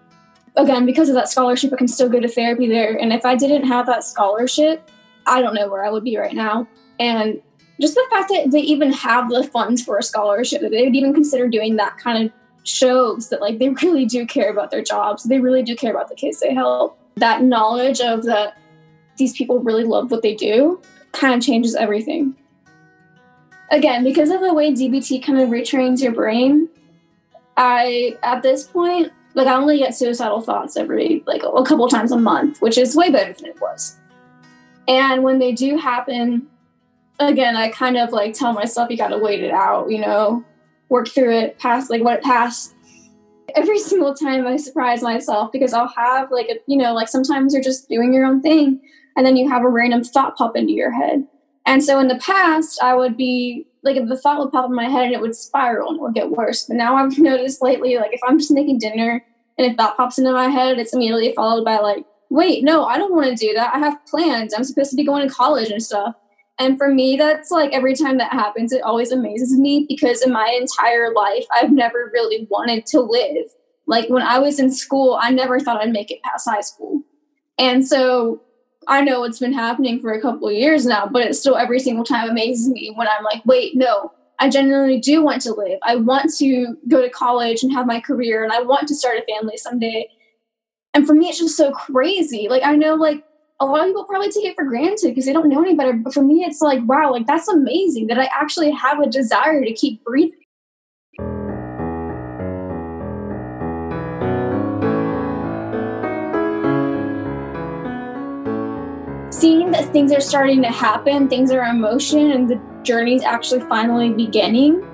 Again, 0.56 0.86
because 0.86 1.08
of 1.08 1.14
that 1.14 1.28
scholarship, 1.28 1.72
I 1.72 1.76
can 1.76 1.88
still 1.88 2.08
go 2.08 2.18
to 2.18 2.28
therapy 2.28 2.66
there. 2.66 2.96
And 2.96 3.12
if 3.12 3.24
I 3.24 3.36
didn't 3.36 3.66
have 3.66 3.86
that 3.86 4.04
scholarship, 4.04 4.90
I 5.26 5.40
don't 5.42 5.54
know 5.54 5.68
where 5.68 5.84
I 5.84 5.90
would 5.90 6.04
be 6.04 6.16
right 6.16 6.34
now. 6.34 6.66
And 6.98 7.40
just 7.80 7.94
the 7.94 8.06
fact 8.10 8.30
that 8.30 8.50
they 8.50 8.60
even 8.60 8.92
have 8.92 9.30
the 9.30 9.44
funds 9.44 9.82
for 9.82 9.98
a 9.98 10.02
scholarship, 10.02 10.60
that 10.62 10.70
they 10.70 10.84
would 10.84 10.96
even 10.96 11.14
consider 11.14 11.48
doing 11.48 11.76
that 11.76 11.98
kind 11.98 12.24
of 12.24 12.32
shows 12.64 13.28
that 13.28 13.40
like 13.40 13.58
they 13.58 13.68
really 13.82 14.06
do 14.06 14.26
care 14.26 14.50
about 14.50 14.70
their 14.70 14.82
jobs. 14.82 15.24
They 15.24 15.40
really 15.40 15.62
do 15.62 15.76
care 15.76 15.90
about 15.90 16.08
the 16.08 16.14
kids 16.14 16.40
they 16.40 16.54
help. 16.54 16.98
That 17.16 17.42
knowledge 17.42 18.00
of 18.00 18.24
that 18.24 18.56
these 19.16 19.36
people 19.36 19.60
really 19.60 19.84
love 19.84 20.10
what 20.10 20.22
they 20.22 20.34
do 20.34 20.80
kind 21.12 21.34
of 21.34 21.42
changes 21.42 21.74
everything 21.74 22.36
again, 23.70 24.04
because 24.04 24.30
of 24.30 24.40
the 24.40 24.52
way 24.52 24.72
DBT 24.72 25.24
kind 25.24 25.38
of 25.38 25.48
retrains 25.48 26.02
your 26.02 26.12
brain, 26.12 26.68
I 27.56 28.18
at 28.22 28.42
this 28.42 28.66
point, 28.66 29.12
like 29.34 29.46
I 29.46 29.54
only 29.54 29.78
get 29.78 29.94
suicidal 29.94 30.40
thoughts 30.40 30.76
every 30.76 31.22
like 31.26 31.42
a 31.42 31.62
couple 31.62 31.88
times 31.88 32.12
a 32.12 32.18
month, 32.18 32.60
which 32.60 32.76
is 32.78 32.96
way 32.96 33.10
better 33.10 33.32
than 33.32 33.46
it 33.46 33.60
was. 33.60 33.96
And 34.88 35.22
when 35.22 35.38
they 35.38 35.52
do 35.52 35.76
happen, 35.76 36.48
again, 37.18 37.56
I 37.56 37.68
kind 37.68 37.96
of 37.96 38.12
like 38.12 38.34
tell 38.34 38.52
myself 38.52 38.90
you 38.90 38.96
gotta 38.96 39.18
wait 39.18 39.42
it 39.42 39.52
out, 39.52 39.90
you 39.90 39.98
know, 39.98 40.44
work 40.88 41.08
through 41.08 41.36
it, 41.36 41.58
pass 41.58 41.90
like 41.90 42.02
what 42.02 42.18
it 42.18 42.24
passed. 42.24 42.74
Every 43.54 43.80
single 43.80 44.14
time 44.14 44.46
I 44.46 44.56
surprise 44.56 45.02
myself 45.02 45.50
because 45.52 45.72
I'll 45.72 45.92
have 45.96 46.30
like 46.30 46.48
a 46.48 46.58
you 46.66 46.76
know, 46.76 46.94
like 46.94 47.08
sometimes 47.08 47.52
you're 47.52 47.62
just 47.62 47.88
doing 47.88 48.12
your 48.12 48.24
own 48.24 48.42
thing 48.42 48.80
and 49.16 49.26
then 49.26 49.36
you 49.36 49.48
have 49.48 49.62
a 49.62 49.68
random 49.68 50.02
thought 50.02 50.36
pop 50.36 50.56
into 50.56 50.72
your 50.72 50.92
head 50.92 51.26
and 51.66 51.84
so 51.84 51.98
in 51.98 52.08
the 52.08 52.18
past, 52.18 52.82
I 52.82 52.94
would 52.94 53.16
be 53.16 53.66
like 53.82 53.96
the 54.06 54.16
thought 54.16 54.40
would 54.40 54.52
pop 54.52 54.66
in 54.66 54.74
my 54.74 54.88
head 54.88 55.04
and 55.04 55.14
it 55.14 55.20
would 55.20 55.34
spiral 55.34 55.88
and 55.88 55.98
it 55.98 56.02
would 56.02 56.14
get 56.14 56.30
worse. 56.30 56.64
But 56.66 56.76
now 56.76 56.96
I've 56.96 57.18
noticed 57.18 57.62
lately, 57.62 57.96
like 57.96 58.12
if 58.12 58.20
I'm 58.26 58.38
just 58.38 58.50
making 58.50 58.78
dinner 58.78 59.24
and 59.58 59.70
if 59.70 59.76
that 59.76 59.96
pops 59.96 60.18
into 60.18 60.32
my 60.32 60.48
head, 60.48 60.78
it's 60.78 60.94
immediately 60.94 61.32
followed 61.34 61.64
by 61.64 61.78
like, 61.78 62.04
wait, 62.30 62.64
no, 62.64 62.84
I 62.84 62.98
don't 62.98 63.14
want 63.14 63.26
to 63.26 63.46
do 63.46 63.54
that. 63.54 63.74
I 63.74 63.78
have 63.78 64.04
plans. 64.06 64.54
I'm 64.54 64.64
supposed 64.64 64.90
to 64.90 64.96
be 64.96 65.04
going 65.04 65.28
to 65.28 65.34
college 65.34 65.70
and 65.70 65.82
stuff. 65.82 66.14
And 66.58 66.76
for 66.76 66.88
me, 66.88 67.16
that's 67.16 67.50
like 67.50 67.72
every 67.72 67.94
time 67.94 68.18
that 68.18 68.32
happens, 68.32 68.72
it 68.72 68.82
always 68.82 69.12
amazes 69.12 69.56
me 69.56 69.86
because 69.88 70.22
in 70.22 70.32
my 70.32 70.56
entire 70.60 71.12
life, 71.12 71.44
I've 71.52 71.72
never 71.72 72.10
really 72.12 72.46
wanted 72.50 72.84
to 72.86 73.00
live. 73.00 73.46
Like 73.86 74.08
when 74.08 74.22
I 74.22 74.38
was 74.38 74.58
in 74.60 74.70
school, 74.70 75.18
I 75.20 75.30
never 75.30 75.58
thought 75.58 75.80
I'd 75.80 75.92
make 75.92 76.10
it 76.10 76.22
past 76.22 76.48
high 76.48 76.60
school. 76.60 77.02
And 77.58 77.86
so 77.86 78.40
I 78.88 79.02
know 79.02 79.24
it's 79.24 79.38
been 79.38 79.52
happening 79.52 80.00
for 80.00 80.12
a 80.12 80.20
couple 80.20 80.48
of 80.48 80.54
years 80.54 80.86
now, 80.86 81.06
but 81.06 81.22
it 81.22 81.34
still 81.34 81.56
every 81.56 81.80
single 81.80 82.04
time 82.04 82.30
amazes 82.30 82.68
me 82.68 82.92
when 82.94 83.08
I'm 83.08 83.24
like, 83.24 83.44
wait, 83.44 83.76
no, 83.76 84.12
I 84.38 84.48
genuinely 84.48 84.98
do 84.98 85.22
want 85.22 85.42
to 85.42 85.52
live. 85.52 85.78
I 85.82 85.96
want 85.96 86.34
to 86.38 86.76
go 86.88 87.02
to 87.02 87.10
college 87.10 87.62
and 87.62 87.72
have 87.72 87.86
my 87.86 88.00
career 88.00 88.42
and 88.42 88.52
I 88.52 88.62
want 88.62 88.88
to 88.88 88.94
start 88.94 89.18
a 89.18 89.34
family 89.34 89.58
someday. 89.58 90.08
And 90.94 91.06
for 91.06 91.14
me, 91.14 91.28
it's 91.28 91.38
just 91.38 91.56
so 91.56 91.70
crazy. 91.72 92.48
Like, 92.48 92.62
I 92.64 92.74
know, 92.74 92.94
like, 92.94 93.22
a 93.60 93.66
lot 93.66 93.82
of 93.82 93.88
people 93.88 94.04
probably 94.04 94.30
take 94.30 94.46
it 94.46 94.56
for 94.56 94.64
granted 94.64 95.08
because 95.08 95.26
they 95.26 95.34
don't 95.34 95.50
know 95.50 95.60
any 95.60 95.74
better. 95.74 95.92
But 95.92 96.14
for 96.14 96.22
me, 96.22 96.42
it's 96.42 96.62
like, 96.62 96.80
wow, 96.84 97.12
like, 97.12 97.26
that's 97.26 97.48
amazing 97.48 98.06
that 98.06 98.18
I 98.18 98.28
actually 98.34 98.70
have 98.70 98.98
a 98.98 99.08
desire 99.08 99.62
to 99.62 99.72
keep 99.74 100.02
breathing. 100.02 100.39
Seeing 109.40 109.70
that 109.70 109.90
things 109.92 110.12
are 110.12 110.20
starting 110.20 110.60
to 110.62 110.68
happen, 110.68 111.28
things 111.28 111.50
are 111.50 111.64
in 111.64 111.80
motion, 111.80 112.32
and 112.32 112.48
the 112.48 112.60
journey's 112.82 113.22
actually 113.22 113.60
finally 113.60 114.10
beginning 114.10 114.86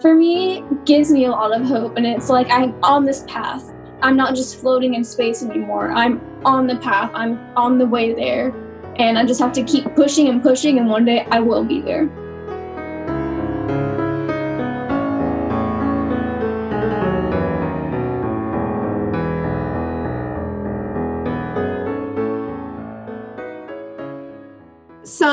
for 0.00 0.16
me 0.16 0.64
gives 0.84 1.12
me 1.12 1.26
a 1.26 1.30
lot 1.30 1.54
of 1.54 1.64
hope. 1.64 1.96
And 1.96 2.04
it's 2.04 2.28
like 2.28 2.50
I'm 2.50 2.74
on 2.82 3.04
this 3.04 3.24
path. 3.28 3.72
I'm 4.02 4.16
not 4.16 4.34
just 4.34 4.58
floating 4.60 4.94
in 4.94 5.04
space 5.04 5.44
anymore. 5.44 5.92
I'm 5.92 6.20
on 6.44 6.66
the 6.66 6.76
path. 6.76 7.12
I'm 7.14 7.38
on 7.56 7.78
the 7.78 7.86
way 7.86 8.12
there. 8.12 8.52
And 8.96 9.16
I 9.16 9.24
just 9.24 9.40
have 9.40 9.52
to 9.52 9.62
keep 9.62 9.94
pushing 9.94 10.28
and 10.28 10.42
pushing, 10.42 10.78
and 10.78 10.88
one 10.88 11.04
day 11.04 11.24
I 11.30 11.38
will 11.38 11.64
be 11.64 11.80
there. 11.80 12.10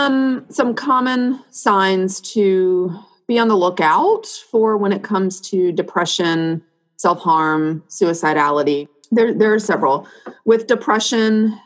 Some 0.10 0.46
some 0.50 0.74
common 0.74 1.40
signs 1.52 2.20
to 2.20 2.98
be 3.28 3.38
on 3.38 3.48
the 3.48 3.56
lookout 3.56 4.26
for 4.26 4.76
when 4.76 4.92
it 4.92 5.04
comes 5.04 5.40
to 5.40 5.72
depression, 5.72 6.64
self-harm, 6.98 7.84
suicidality. 7.88 8.88
There, 9.12 9.34
there 9.36 9.54
are 9.54 9.60
several. 9.60 10.08
With 10.46 10.66
depression, 10.66 11.60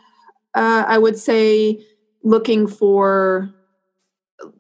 uh, 0.56 0.84
I 0.86 0.98
would 0.98 1.18
say 1.18 1.86
looking 2.22 2.68
for 2.68 3.54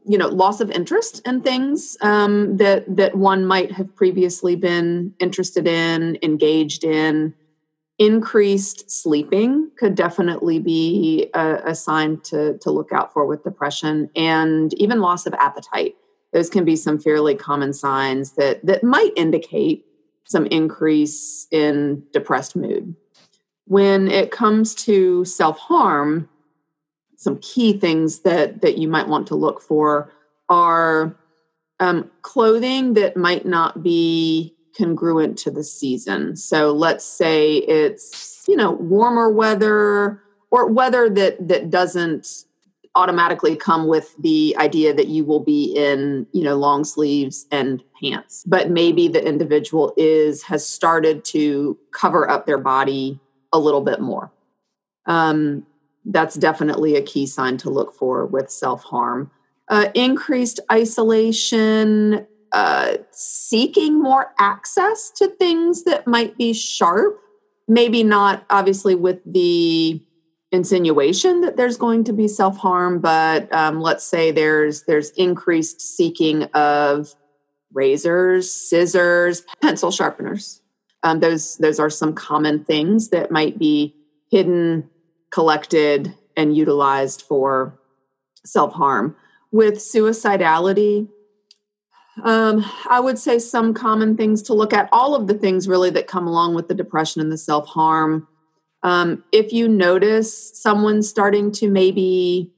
you 0.06 0.18
know 0.18 0.28
loss 0.30 0.62
of 0.62 0.72
interest 0.72 1.22
in 1.28 1.42
things 1.42 1.98
um, 2.00 2.56
that 2.58 2.84
that 2.96 3.16
one 3.16 3.46
might 3.46 3.74
have 3.74 3.94
previously 3.96 4.56
been 4.56 5.14
interested 5.20 5.68
in, 5.68 6.18
engaged 6.22 6.86
in, 6.86 7.34
increased 8.04 8.92
sleeping 8.92 9.72
could 9.78 9.96
definitely 9.96 10.60
be 10.60 11.30
a, 11.34 11.62
a, 11.68 11.76
sign 11.76 12.20
to, 12.22 12.58
to 12.58 12.70
look 12.70 12.92
out 12.92 13.14
for 13.14 13.26
with 13.26 13.44
depression 13.44 14.10
and 14.16 14.74
even 14.74 15.00
loss 15.00 15.26
of 15.26 15.34
appetite. 15.36 15.96
Those 16.34 16.50
can 16.50 16.66
be 16.66 16.76
some 16.76 17.00
fairly 17.00 17.36
common 17.36 17.72
signs 17.72 18.34
that 18.34 18.66
that 18.66 18.84
might 18.84 19.12
indicate 19.16 19.86
some 20.26 20.46
increase 20.48 21.48
in 21.52 22.04
depressed 22.12 22.56
mood. 22.56 22.96
When 23.66 24.10
it 24.10 24.32
comes 24.32 24.76
to 24.86 25.24
self-harm 25.24 26.28
some 27.16 27.38
key 27.38 27.78
things 27.78 28.20
that 28.20 28.62
that 28.62 28.78
you 28.78 28.90
might 28.90 29.08
want 29.08 29.28
to 29.28 29.36
look 29.36 29.62
for 29.62 30.12
are 30.50 31.18
um, 31.80 32.12
clothing 32.22 32.96
that 32.96 33.16
might 33.16 33.46
not 33.46 33.82
be 33.82 34.53
congruent 34.78 35.38
to 35.40 35.52
the 35.52 35.64
season. 35.64 36.36
So 36.36 36.72
let's 36.72 37.06
say 37.06 37.58
it's 37.58 38.44
you 38.48 38.56
know 38.56 38.72
warmer 38.72 39.30
weather 39.30 40.22
or 40.52 40.68
weather 40.68 41.10
that 41.10 41.48
that 41.48 41.70
doesn't 41.70 42.46
automatically 42.96 43.56
come 43.56 43.88
with 43.88 44.16
the 44.20 44.56
idea 44.60 44.94
that 44.94 45.08
you 45.08 45.24
will 45.24 45.40
be 45.40 45.74
in 45.76 46.28
you 46.32 46.44
know 46.44 46.56
long 46.56 46.84
sleeves 46.84 47.48
and 47.52 47.84
pants 48.00 48.44
but 48.46 48.70
maybe 48.70 49.08
the 49.08 49.26
individual 49.26 49.94
is 49.98 50.44
has 50.44 50.68
started 50.68 51.26
to 51.26 51.78
cover 51.92 52.30
up 52.30 52.46
their 52.46 52.60
body 52.60 53.20
a 53.52 53.58
little 53.58 53.82
bit 53.82 54.00
more 54.00 54.32
um, 55.08 55.66
that's 56.06 56.36
definitely 56.36 56.96
a 56.96 57.02
key 57.02 57.26
sign 57.26 57.58
to 57.58 57.70
look 57.70 57.96
for 57.96 58.28
with 58.28 58.52
self-harm 58.52 59.32
uh, 59.70 59.90
increased 59.96 60.60
isolation 60.72 62.28
uh, 62.54 62.98
seeking 63.12 64.02
more 64.02 64.34
access 64.38 65.10
to 65.10 65.28
things 65.28 65.84
that 65.84 66.08
might 66.08 66.38
be 66.38 66.54
sharp 66.54 67.20
maybe 67.68 68.04
not 68.04 68.46
obviously 68.50 68.96
with 68.96 69.20
the 69.26 70.02
insinuation 70.52 71.42
that 71.42 71.58
there's 71.58 71.78
going 71.78 72.04
to 72.04 72.14
be 72.14 72.28
self-harm 72.28 73.00
but 73.00 73.52
um, 73.54 73.82
let's 73.82 74.06
say 74.06 74.32
there's 74.32 74.84
there's 74.84 75.10
increased 75.12 75.82
seeking 75.82 76.44
of 76.54 77.16
razors 77.74 78.52
scissors 78.52 79.44
pencil 79.62 79.92
sharpeners. 79.92 80.62
Um, 81.04 81.20
those 81.20 81.58
those 81.58 81.80
are 81.80 81.90
some 81.90 82.14
common 82.14 82.64
things 82.64 83.10
that 83.10 83.32
might 83.32 83.60
be 83.60 83.96
hidden 84.32 84.90
collected 85.32 86.16
and 86.38 86.56
utilized 86.56 87.24
for 87.24 87.80
self-harm. 88.46 89.16
With 89.52 89.76
suicidality 89.76 91.10
um, 92.22 92.64
I 92.90 93.00
would 93.00 93.18
say 93.18 93.40
some 93.40 93.74
common 93.74 94.16
things 94.16 94.44
to 94.44 94.54
look 94.54 94.74
at, 94.74 94.90
all 94.92 95.16
of 95.16 95.28
the 95.28 95.34
things 95.34 95.68
really 95.68 95.90
that 95.92 96.08
come 96.08 96.28
along 96.28 96.54
with 96.54 96.68
the 96.68 96.76
depression 96.76 97.22
and 97.22 97.32
the 97.32 97.38
self 97.38 97.68
harm. 97.68 98.28
Um, 98.84 99.24
if 99.32 99.52
you 99.54 99.68
notice 99.68 100.60
someone 100.60 101.02
starting 101.02 101.52
to 101.54 101.70
maybe 101.70 102.52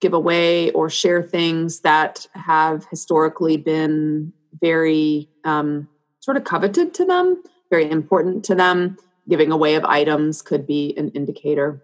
give 0.00 0.12
away 0.12 0.70
or 0.72 0.90
share 0.90 1.22
things 1.22 1.80
that 1.80 2.26
have 2.34 2.84
historically 2.90 3.56
been 3.56 4.32
very 4.60 5.30
um, 5.44 5.88
sort 6.20 6.36
of 6.36 6.44
coveted 6.44 6.92
to 6.94 7.04
them, 7.04 7.42
very 7.70 7.90
important 7.90 8.44
to 8.44 8.54
them, 8.54 8.98
giving 9.28 9.50
away 9.50 9.76
of 9.76 9.84
items 9.84 10.42
could 10.42 10.66
be 10.66 10.94
an 10.98 11.08
indicator. 11.10 11.82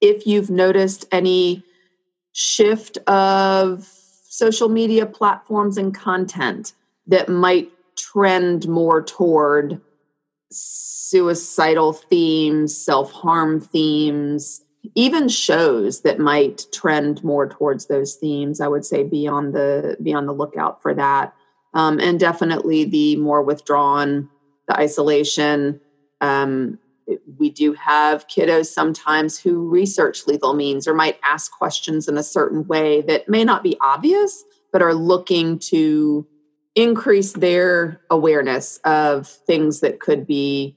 If 0.00 0.26
you've 0.26 0.50
noticed 0.50 1.04
any 1.12 1.62
shift 2.32 2.96
of 3.06 3.90
social 4.36 4.68
media 4.68 5.06
platforms 5.06 5.78
and 5.78 5.94
content 5.94 6.74
that 7.06 7.28
might 7.28 7.70
trend 7.96 8.68
more 8.68 9.02
toward 9.02 9.80
suicidal 10.50 11.92
themes, 11.94 12.76
self 12.76 13.12
harm 13.12 13.60
themes, 13.60 14.62
even 14.94 15.28
shows 15.28 16.02
that 16.02 16.18
might 16.18 16.66
trend 16.72 17.24
more 17.24 17.48
towards 17.48 17.86
those 17.86 18.14
themes. 18.14 18.60
I 18.60 18.68
would 18.68 18.84
say 18.84 19.02
be 19.02 19.26
on 19.26 19.52
the 19.52 19.96
be 20.02 20.12
on 20.12 20.26
the 20.26 20.34
lookout 20.34 20.82
for 20.82 20.92
that, 20.94 21.34
um, 21.72 21.98
and 21.98 22.20
definitely 22.20 22.84
the 22.84 23.16
more 23.16 23.42
withdrawn, 23.42 24.28
the 24.68 24.78
isolation. 24.78 25.80
Um, 26.20 26.78
we 27.38 27.50
do 27.50 27.72
have 27.74 28.26
kiddos 28.26 28.66
sometimes 28.66 29.38
who 29.38 29.68
research 29.68 30.26
lethal 30.26 30.54
means 30.54 30.88
or 30.88 30.94
might 30.94 31.18
ask 31.22 31.52
questions 31.52 32.08
in 32.08 32.16
a 32.18 32.22
certain 32.22 32.66
way 32.66 33.02
that 33.02 33.28
may 33.28 33.44
not 33.44 33.62
be 33.62 33.76
obvious, 33.80 34.44
but 34.72 34.82
are 34.82 34.94
looking 34.94 35.58
to 35.58 36.26
increase 36.74 37.32
their 37.32 38.00
awareness 38.10 38.78
of 38.84 39.28
things 39.28 39.80
that 39.80 40.00
could 40.00 40.26
be 40.26 40.76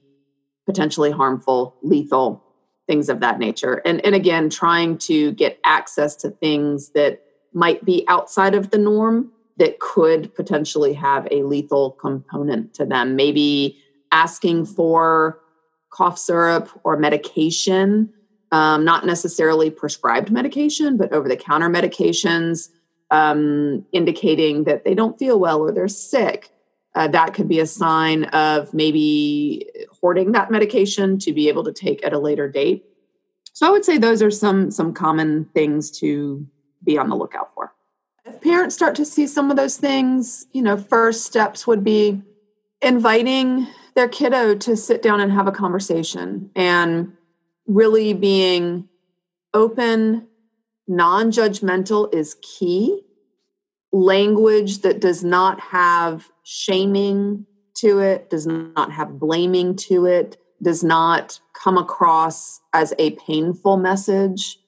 potentially 0.66 1.10
harmful, 1.10 1.76
lethal, 1.82 2.42
things 2.86 3.08
of 3.08 3.20
that 3.20 3.38
nature. 3.38 3.82
And, 3.84 4.04
and 4.04 4.14
again, 4.14 4.50
trying 4.50 4.98
to 4.98 5.32
get 5.32 5.58
access 5.64 6.16
to 6.16 6.30
things 6.30 6.90
that 6.90 7.22
might 7.52 7.84
be 7.84 8.04
outside 8.08 8.54
of 8.54 8.70
the 8.70 8.78
norm 8.78 9.32
that 9.58 9.78
could 9.78 10.34
potentially 10.34 10.94
have 10.94 11.28
a 11.30 11.42
lethal 11.42 11.90
component 11.92 12.72
to 12.74 12.86
them. 12.86 13.14
Maybe 13.14 13.78
asking 14.10 14.66
for 14.66 15.40
cough 15.90 16.18
syrup 16.18 16.68
or 16.84 16.96
medication, 16.96 18.12
um, 18.52 18.84
not 18.84 19.06
necessarily 19.06 19.70
prescribed 19.70 20.30
medication, 20.30 20.96
but 20.96 21.12
over 21.12 21.28
the 21.28 21.36
counter 21.36 21.68
medications, 21.68 22.68
um, 23.10 23.84
indicating 23.92 24.64
that 24.64 24.84
they 24.84 24.94
don't 24.94 25.18
feel 25.18 25.38
well 25.38 25.60
or 25.60 25.72
they're 25.72 25.88
sick. 25.88 26.50
Uh, 26.94 27.06
that 27.08 27.34
could 27.34 27.48
be 27.48 27.60
a 27.60 27.66
sign 27.66 28.24
of 28.26 28.74
maybe 28.74 29.66
hoarding 30.00 30.32
that 30.32 30.50
medication 30.50 31.18
to 31.18 31.32
be 31.32 31.48
able 31.48 31.62
to 31.62 31.72
take 31.72 32.04
at 32.04 32.12
a 32.12 32.18
later 32.18 32.48
date. 32.48 32.84
So 33.52 33.66
I 33.66 33.70
would 33.70 33.84
say 33.84 33.98
those 33.98 34.22
are 34.22 34.30
some 34.30 34.70
some 34.70 34.92
common 34.92 35.44
things 35.54 35.90
to 35.98 36.46
be 36.82 36.98
on 36.98 37.08
the 37.08 37.16
lookout 37.16 37.50
for. 37.54 37.72
If 38.24 38.40
parents 38.40 38.74
start 38.74 38.94
to 38.96 39.04
see 39.04 39.26
some 39.26 39.50
of 39.50 39.56
those 39.56 39.76
things, 39.76 40.46
you 40.52 40.62
know, 40.62 40.76
first 40.76 41.24
steps 41.24 41.66
would 41.66 41.84
be 41.84 42.22
inviting 42.80 43.66
their 43.94 44.08
kiddo 44.08 44.54
to 44.54 44.76
sit 44.76 45.02
down 45.02 45.20
and 45.20 45.32
have 45.32 45.46
a 45.46 45.52
conversation 45.52 46.50
and 46.54 47.12
really 47.66 48.12
being 48.12 48.88
open, 49.54 50.26
non 50.86 51.30
judgmental 51.30 52.12
is 52.14 52.36
key. 52.42 53.02
Language 53.92 54.78
that 54.78 55.00
does 55.00 55.24
not 55.24 55.60
have 55.60 56.30
shaming 56.44 57.46
to 57.74 57.98
it, 57.98 58.30
does 58.30 58.46
not 58.46 58.92
have 58.92 59.18
blaming 59.18 59.74
to 59.74 60.06
it, 60.06 60.36
does 60.62 60.84
not 60.84 61.40
come 61.54 61.76
across 61.76 62.60
as 62.72 62.94
a 62.98 63.12
painful 63.12 63.76
message. 63.76 64.58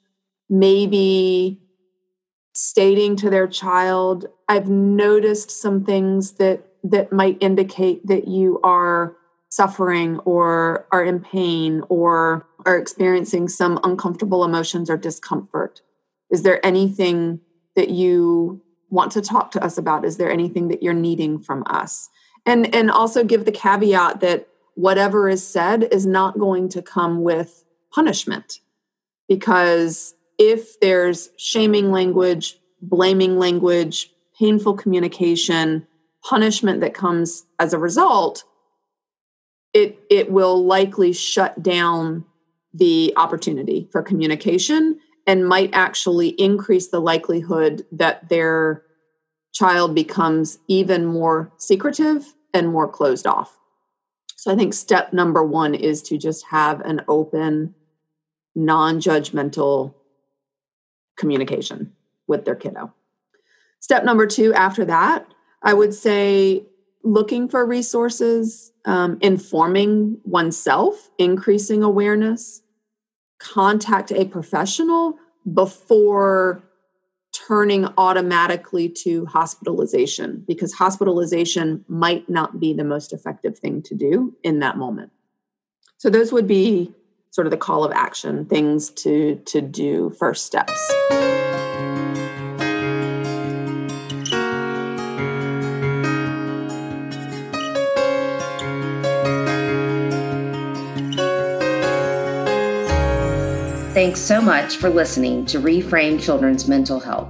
Maybe 0.48 1.60
stating 2.52 3.16
to 3.16 3.30
their 3.30 3.46
child, 3.46 4.26
I've 4.48 4.68
noticed 4.68 5.50
some 5.50 5.84
things 5.84 6.32
that 6.32 6.66
that 6.84 7.12
might 7.12 7.38
indicate 7.40 8.06
that 8.06 8.28
you 8.28 8.60
are 8.62 9.16
suffering 9.48 10.18
or 10.20 10.86
are 10.92 11.04
in 11.04 11.20
pain 11.20 11.82
or 11.88 12.46
are 12.64 12.76
experiencing 12.76 13.48
some 13.48 13.78
uncomfortable 13.84 14.44
emotions 14.44 14.88
or 14.88 14.96
discomfort? 14.96 15.82
Is 16.30 16.42
there 16.42 16.64
anything 16.64 17.40
that 17.76 17.90
you 17.90 18.62
want 18.88 19.12
to 19.12 19.20
talk 19.20 19.50
to 19.52 19.64
us 19.64 19.78
about? 19.78 20.04
Is 20.04 20.16
there 20.16 20.30
anything 20.30 20.68
that 20.68 20.82
you're 20.82 20.94
needing 20.94 21.38
from 21.38 21.64
us? 21.66 22.08
And 22.44 22.74
and 22.74 22.90
also 22.90 23.24
give 23.24 23.44
the 23.44 23.52
caveat 23.52 24.20
that 24.20 24.48
whatever 24.74 25.28
is 25.28 25.46
said 25.46 25.84
is 25.92 26.06
not 26.06 26.38
going 26.38 26.68
to 26.70 26.82
come 26.82 27.22
with 27.22 27.64
punishment. 27.92 28.60
Because 29.28 30.14
if 30.38 30.80
there's 30.80 31.30
shaming 31.36 31.92
language, 31.92 32.58
blaming 32.80 33.38
language, 33.38 34.10
painful 34.38 34.74
communication, 34.74 35.86
punishment 36.24 36.80
that 36.80 36.94
comes 36.94 37.44
as 37.58 37.72
a 37.72 37.78
result, 37.78 38.44
it 39.72 39.98
it 40.10 40.30
will 40.30 40.64
likely 40.64 41.12
shut 41.12 41.62
down 41.62 42.24
the 42.74 43.12
opportunity 43.16 43.88
for 43.92 44.02
communication 44.02 44.98
and 45.26 45.46
might 45.46 45.70
actually 45.72 46.28
increase 46.30 46.88
the 46.88 47.00
likelihood 47.00 47.84
that 47.92 48.28
their 48.28 48.82
child 49.52 49.94
becomes 49.94 50.58
even 50.68 51.04
more 51.04 51.52
secretive 51.58 52.34
and 52.54 52.68
more 52.68 52.88
closed 52.88 53.26
off. 53.26 53.58
So 54.36 54.50
I 54.50 54.56
think 54.56 54.74
step 54.74 55.12
number 55.12 55.44
1 55.44 55.74
is 55.74 56.02
to 56.02 56.18
just 56.18 56.46
have 56.46 56.80
an 56.80 57.02
open 57.06 57.74
non-judgmental 58.54 59.94
communication 61.16 61.92
with 62.26 62.44
their 62.44 62.56
kiddo. 62.56 62.92
Step 63.78 64.04
number 64.04 64.26
2 64.26 64.52
after 64.54 64.84
that 64.86 65.31
I 65.62 65.74
would 65.74 65.94
say 65.94 66.66
looking 67.04 67.48
for 67.48 67.66
resources, 67.66 68.72
um, 68.84 69.18
informing 69.20 70.18
oneself, 70.24 71.10
increasing 71.18 71.82
awareness, 71.82 72.62
contact 73.38 74.12
a 74.12 74.24
professional 74.24 75.18
before 75.52 76.62
turning 77.32 77.88
automatically 77.96 78.88
to 78.88 79.26
hospitalization 79.26 80.44
because 80.46 80.74
hospitalization 80.74 81.84
might 81.88 82.28
not 82.28 82.60
be 82.60 82.72
the 82.74 82.84
most 82.84 83.12
effective 83.12 83.58
thing 83.58 83.82
to 83.82 83.94
do 83.94 84.36
in 84.42 84.58
that 84.60 84.76
moment. 84.76 85.10
So 85.96 86.10
those 86.10 86.32
would 86.32 86.46
be 86.46 86.94
sort 87.30 87.46
of 87.46 87.50
the 87.50 87.56
call 87.56 87.84
of 87.84 87.92
action, 87.92 88.44
things 88.44 88.90
to 88.90 89.36
to 89.46 89.60
do, 89.60 90.10
first 90.10 90.44
steps. 90.44 90.92
Thanks 104.02 104.18
so 104.18 104.40
much 104.40 104.78
for 104.78 104.90
listening 104.90 105.46
to 105.46 105.60
Reframe 105.60 106.20
Children's 106.20 106.66
Mental 106.66 106.98
Health. 106.98 107.28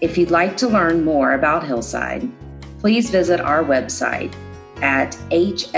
If 0.00 0.16
you'd 0.16 0.30
like 0.30 0.56
to 0.58 0.68
learn 0.68 1.04
more 1.04 1.32
about 1.32 1.66
Hillside, 1.66 2.30
please 2.78 3.10
visit 3.10 3.40
our 3.40 3.64
website 3.64 4.32
at 4.80 5.16
hside.org. 5.32 5.74